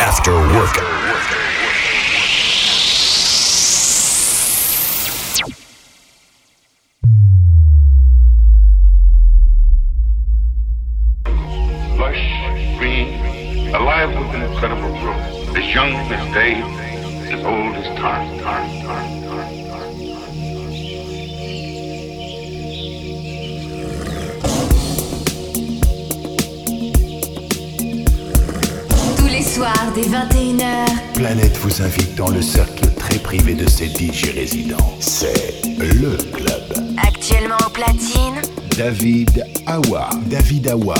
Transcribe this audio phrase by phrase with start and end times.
[0.00, 1.09] After work.
[35.00, 36.96] C'est le club.
[36.96, 38.40] Actuellement au platine.
[38.74, 40.08] David Awa.
[40.30, 40.94] David Awa.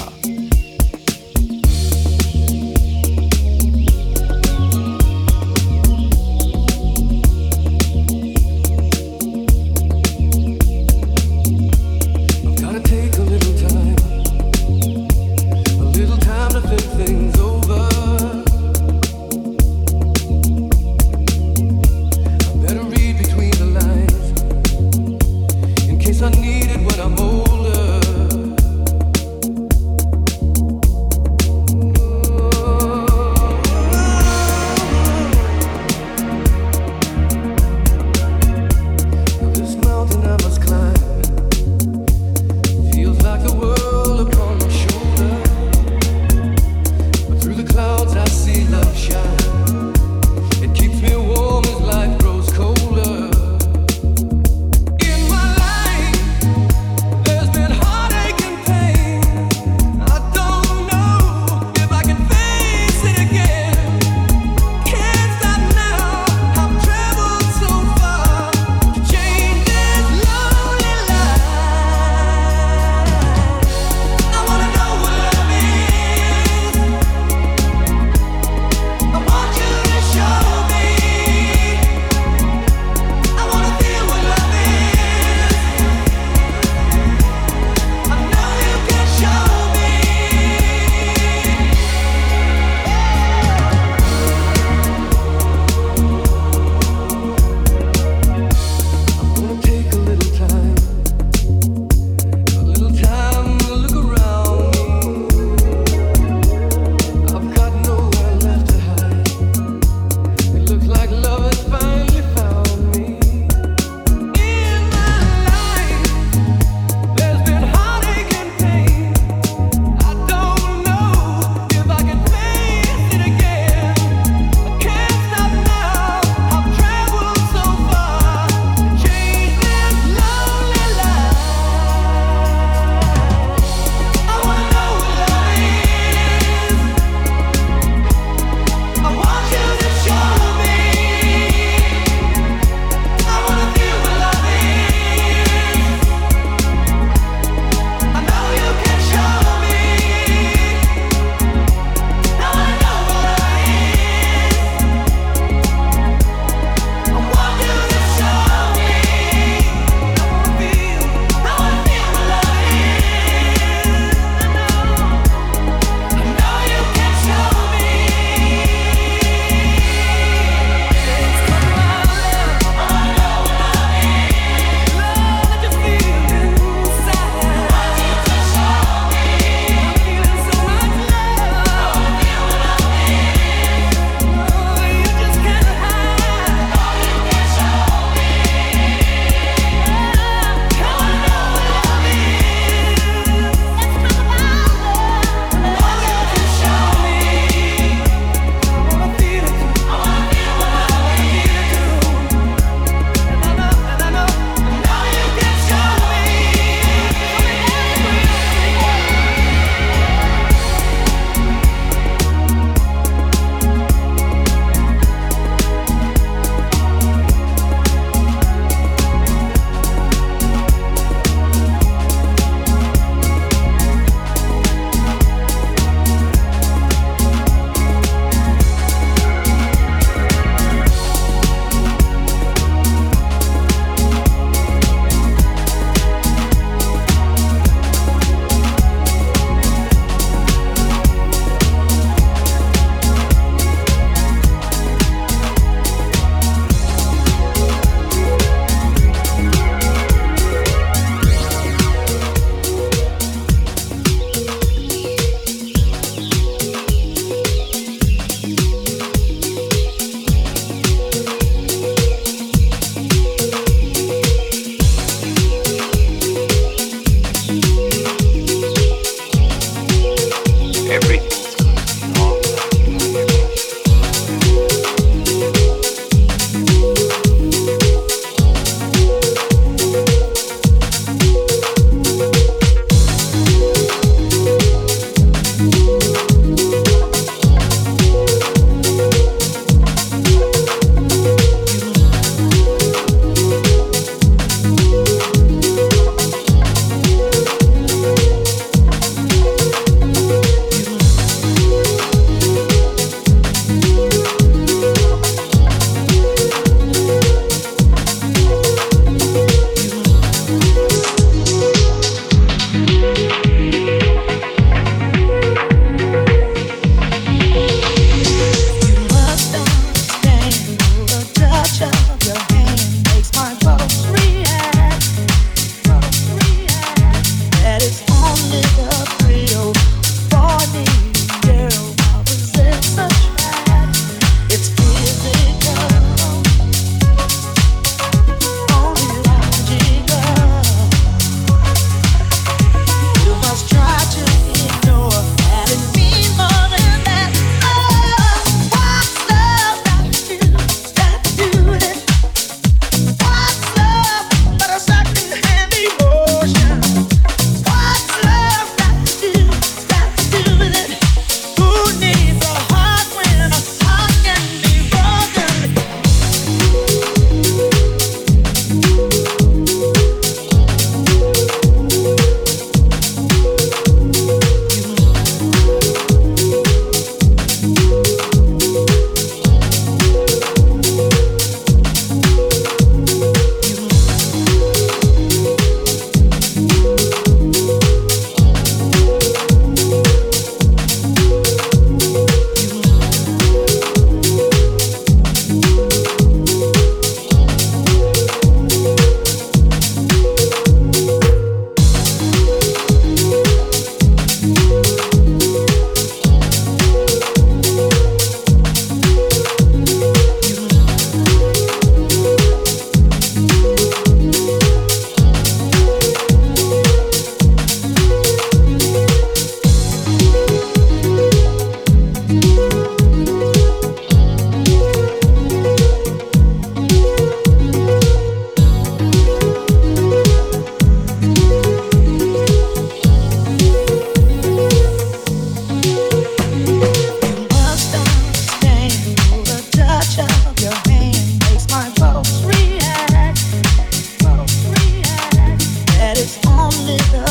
[447.08, 447.29] Hearts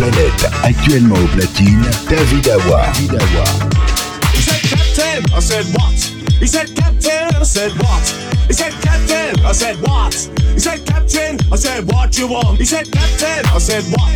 [0.00, 0.48] planète.
[0.62, 2.90] Actuellement au platine, David Awa.
[2.94, 3.44] David Awa.
[4.32, 5.92] He said captain, I said what?
[6.40, 8.04] He said captain, I said what?
[8.48, 10.14] He said captain, I said what?
[10.54, 12.58] He said captain, I said what you want?
[12.58, 14.08] He said captain, I said what?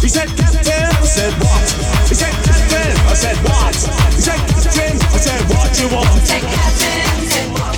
[0.00, 1.66] He said captain, I said what?
[2.08, 3.74] He said captain, I said what?
[4.14, 6.06] He said captain, I said what you want?
[6.28, 7.71] Captain, said what?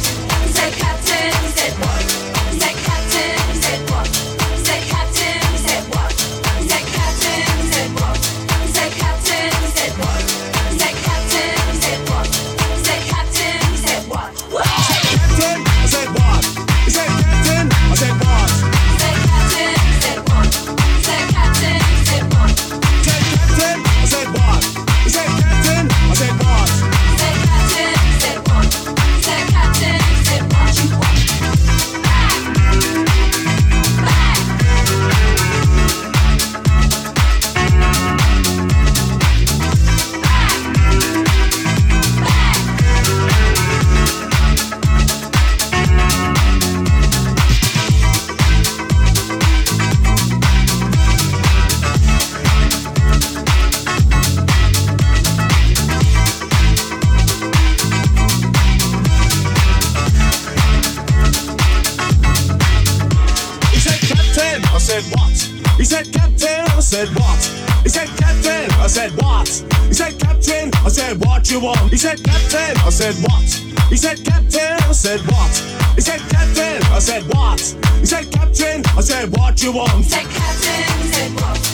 [66.94, 67.44] said, What?
[67.82, 68.70] He said, Captain.
[68.78, 69.48] I said, What?
[69.88, 70.70] He said, Captain.
[70.86, 71.90] I said, What you want?
[71.90, 72.76] He said, Captain.
[72.86, 73.42] I said, What?
[73.90, 74.78] He said, Captain.
[74.78, 75.50] I said, What?
[75.96, 76.82] He said, Captain.
[76.92, 77.60] I said, What?
[77.98, 78.82] He said, Captain.
[78.96, 79.90] I said, What you want?
[79.90, 80.82] He said, Captain.
[81.02, 81.73] I said, What?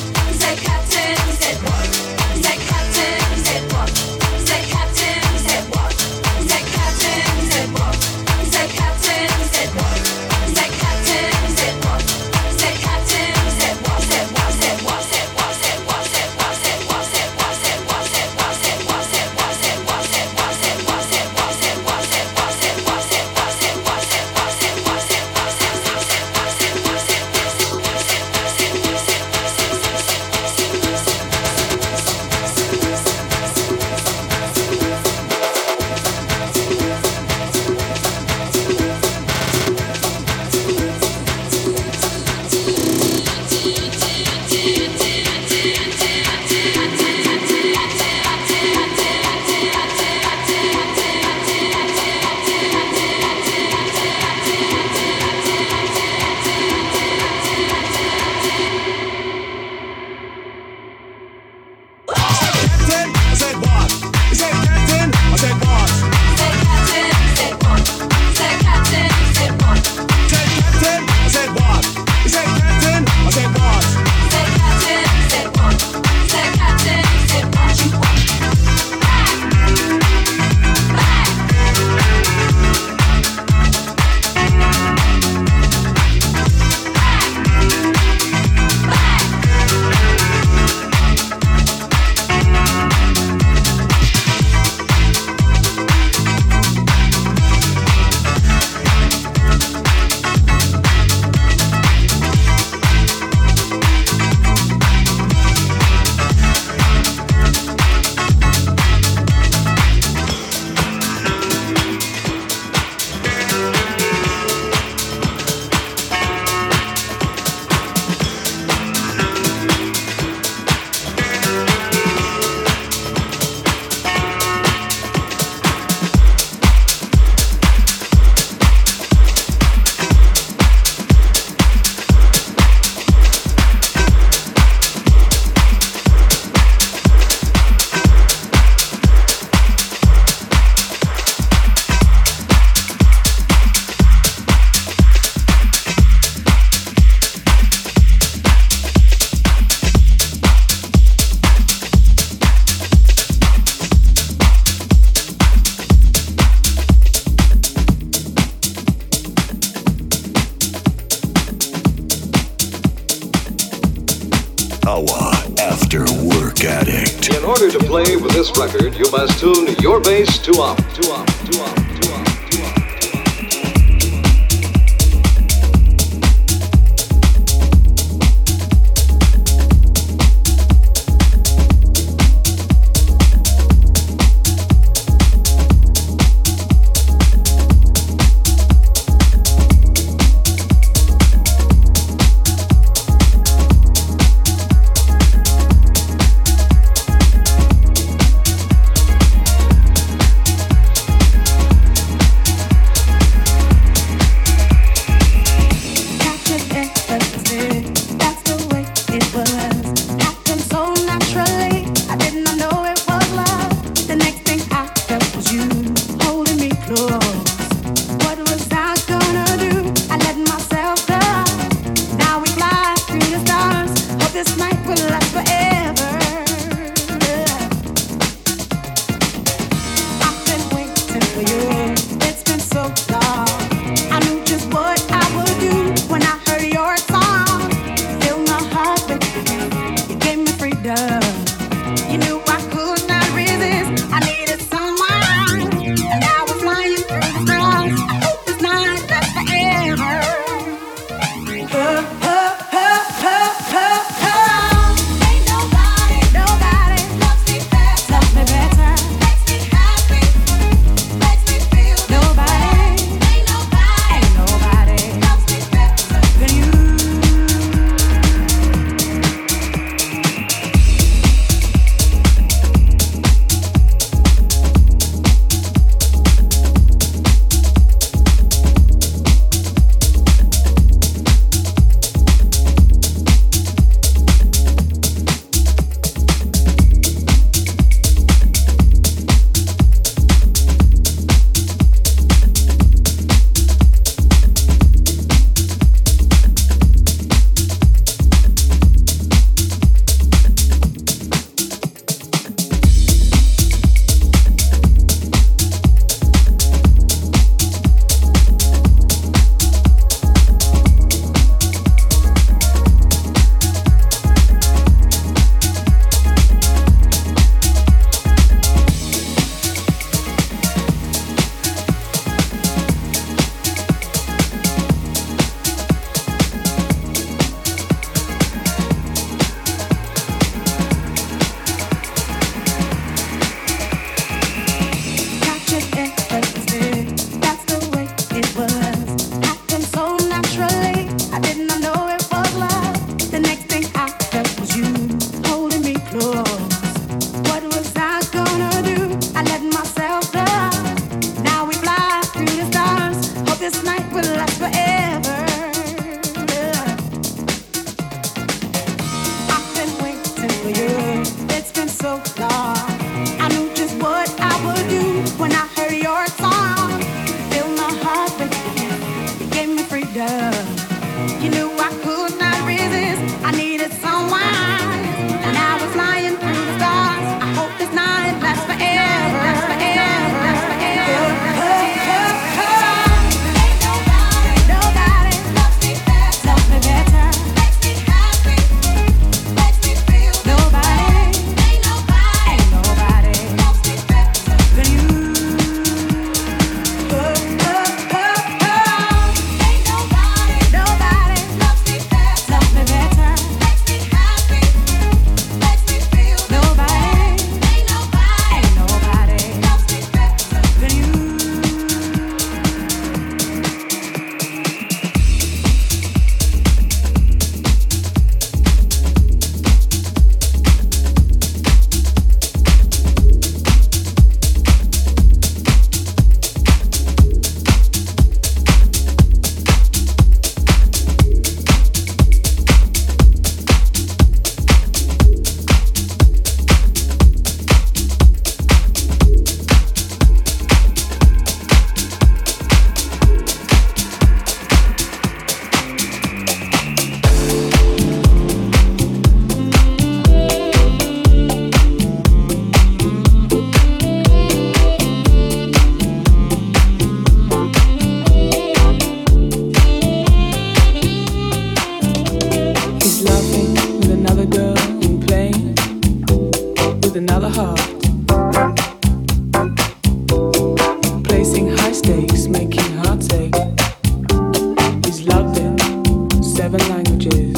[476.70, 477.49] Smooth operator.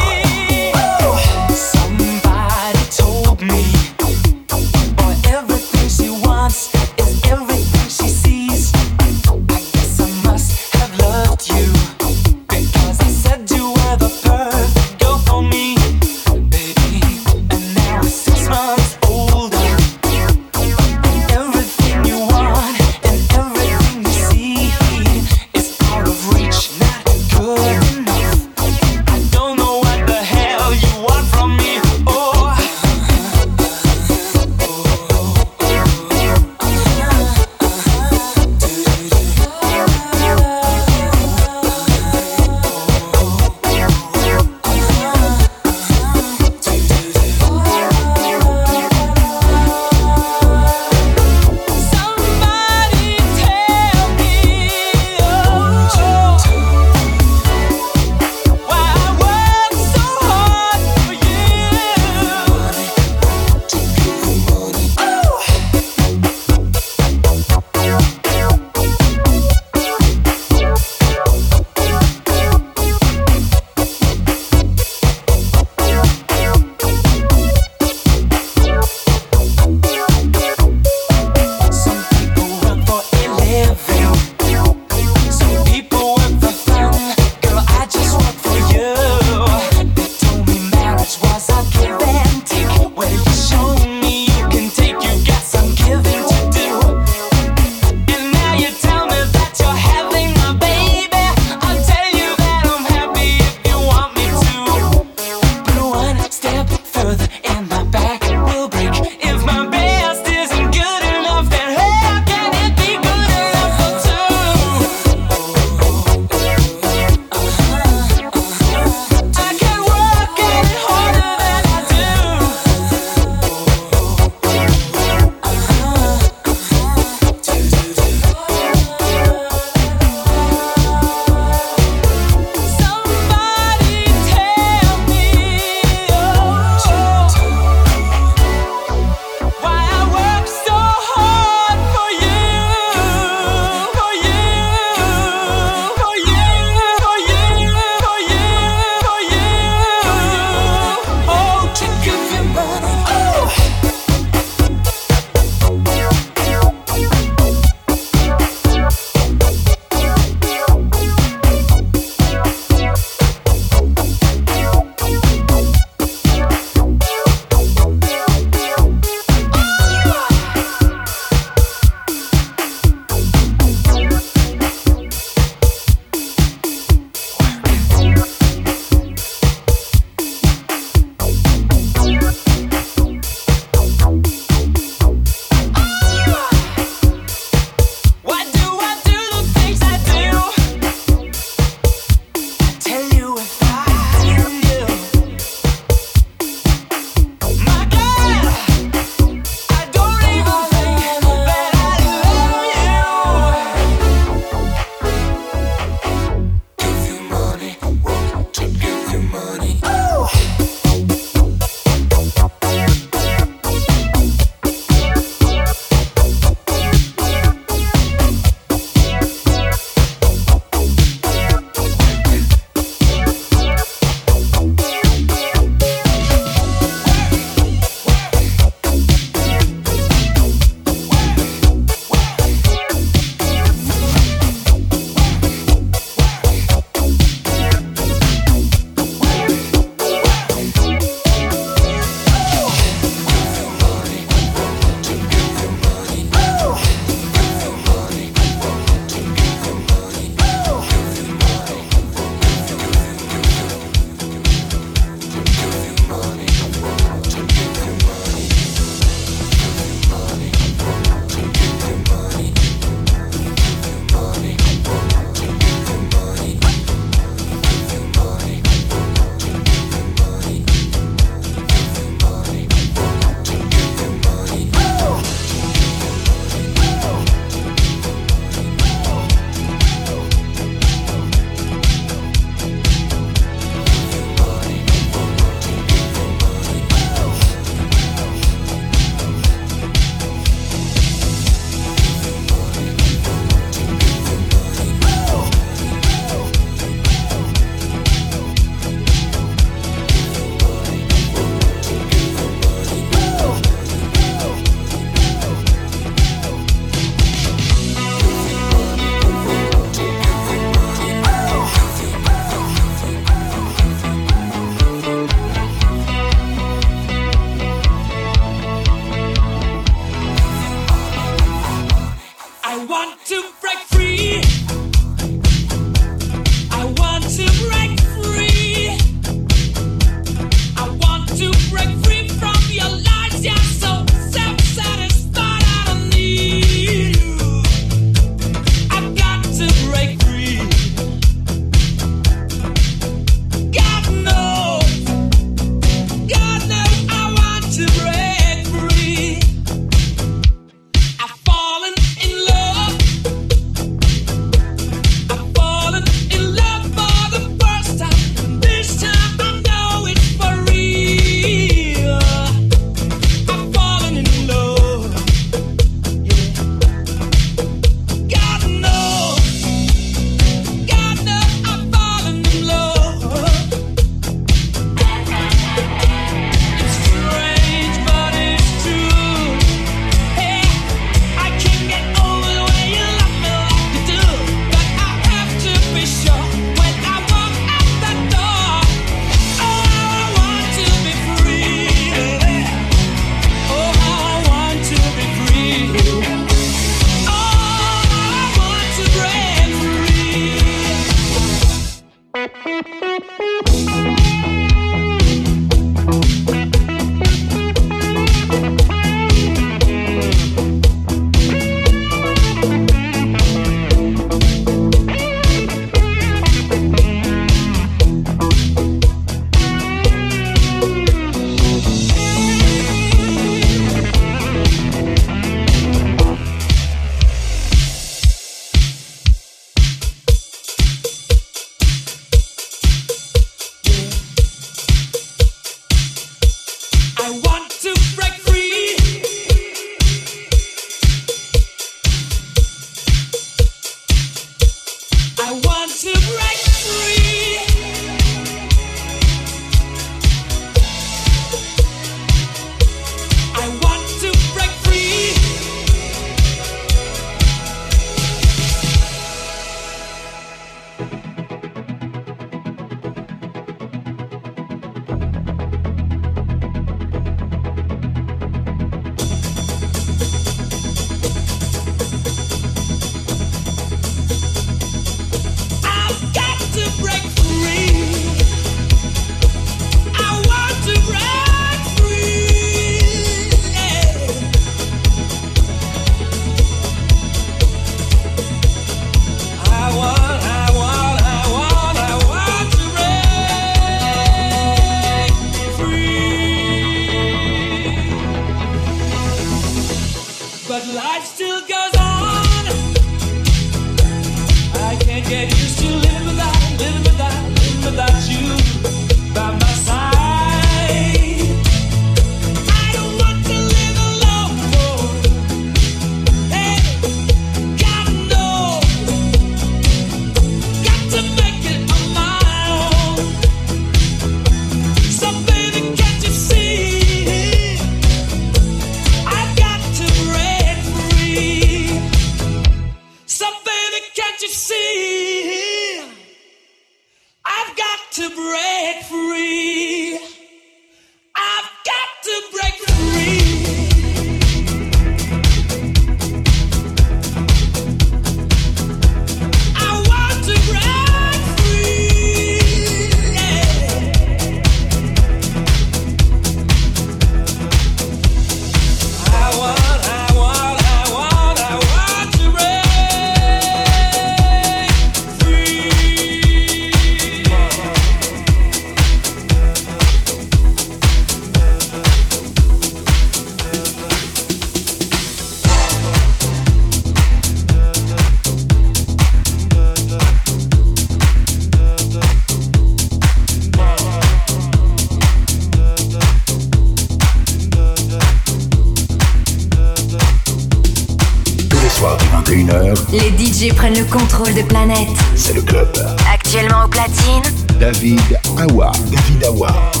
[594.09, 595.07] Contrôle de planète.
[595.35, 595.87] C'est le club.
[596.33, 597.41] Actuellement au platine.
[597.79, 598.91] David Awa.
[599.11, 600.00] David Awa.